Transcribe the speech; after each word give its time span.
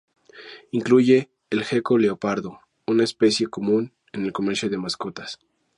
Incluye 0.71 1.29
al 1.51 1.63
gecko 1.63 1.95
leopardo, 1.95 2.61
una 2.87 3.03
especie 3.03 3.45
común 3.45 3.93
en 4.13 4.23
el 4.25 4.33
comercio 4.33 4.67
de 4.67 4.79
mascotas. 4.79 5.37